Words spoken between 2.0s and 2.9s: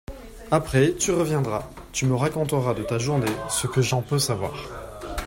me raconteras de